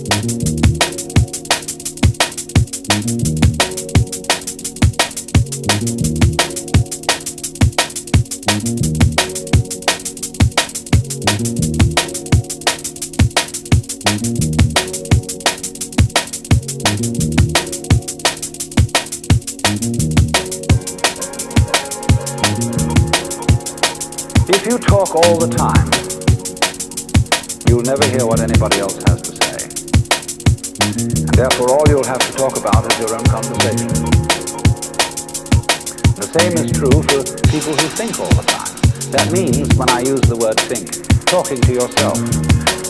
[0.00, 0.06] If
[24.64, 25.90] you talk all the time,
[27.68, 29.37] you'll never hear what anybody else has to say.
[30.80, 33.88] And therefore all you'll have to talk about is your own conversation.
[36.14, 38.74] The same is true for people who think all the time.
[39.10, 40.92] That means, when I use the word think,
[41.26, 42.18] talking to yourself,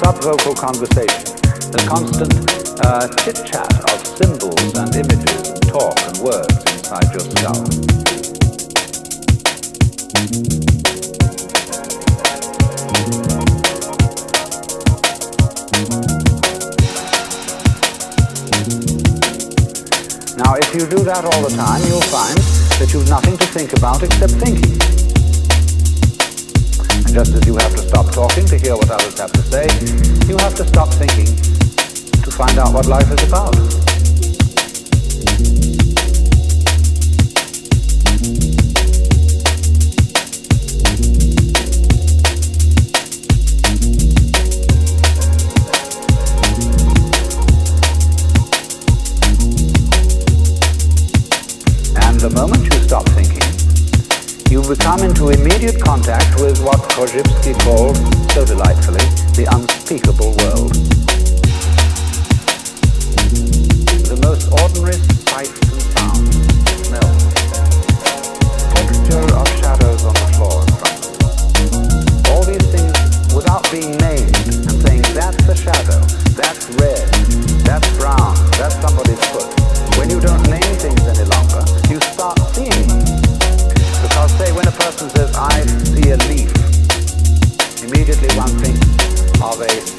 [0.00, 1.24] subvocal conversation,
[1.70, 2.34] the constant
[2.84, 7.64] uh, chit-chat of symbols and images and talk and words inside your skull.
[20.72, 22.38] If you do that all the time, you'll find
[22.78, 24.70] that you've nothing to think about except thinking.
[27.02, 29.66] And just as you have to stop talking to hear what others have to say,
[30.28, 31.26] you have to stop thinking
[32.22, 33.56] to find out what life is about.
[52.50, 53.42] Moment you stop thinking,
[54.50, 57.96] you become into immediate contact with what Korzybski called,
[58.32, 59.04] so delightfully,
[59.38, 60.74] the unspeakable world.
[64.10, 64.79] The most ordinary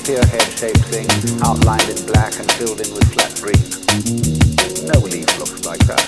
[0.03, 1.07] spearhead-shaped thing
[1.43, 3.61] outlined in black and filled in with flat green.
[4.87, 6.01] No leaf looks like that.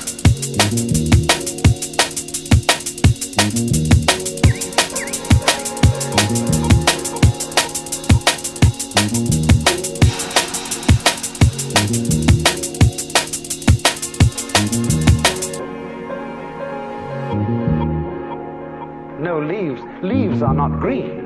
[19.20, 19.82] No leaves.
[20.02, 21.23] Leaves are not green.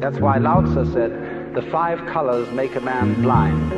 [0.00, 3.70] That's why Lao Tzu said, the five colors make a man blind.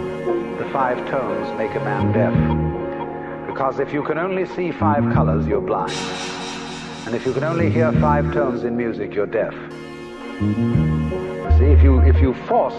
[0.59, 3.47] The five tones make a man deaf.
[3.47, 5.93] Because if you can only see five colors, you're blind.
[7.07, 9.55] And if you can only hear five tones in music, you're deaf.
[11.59, 12.75] See, if you, if you force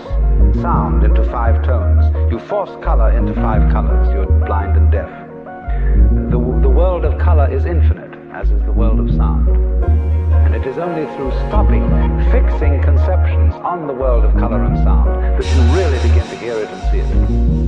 [0.62, 5.10] sound into five tones, you force color into five colors, you're blind and deaf.
[6.32, 10.07] The, the world of color is infinite, as is the world of sound.
[10.48, 11.84] And it is only through stopping,
[12.32, 16.54] fixing conceptions on the world of color and sound that you really begin to hear
[16.54, 17.67] it and see it.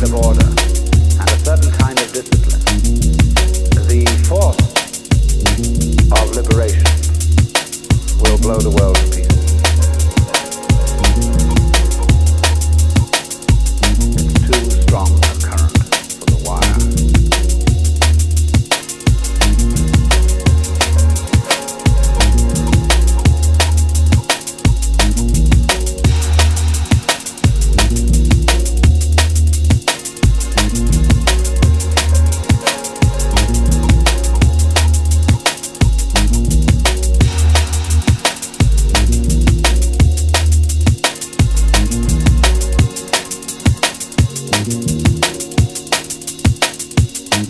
[0.00, 0.53] The of order.
[47.36, 47.42] If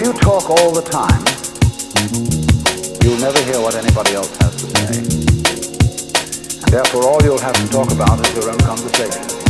[0.00, 1.22] you talk all the time,
[3.04, 4.98] you'll never hear what anybody else has to say.
[6.62, 9.41] And therefore, all you'll have to talk about is your own conversation.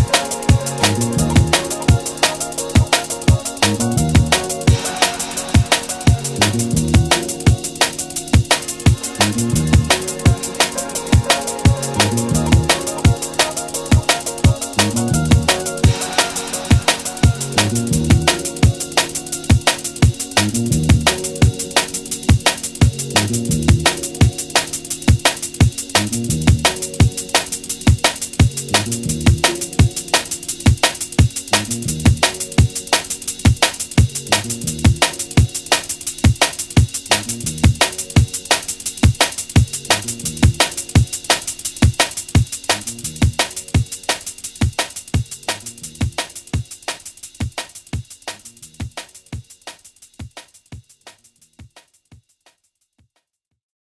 [17.72, 18.12] Bye.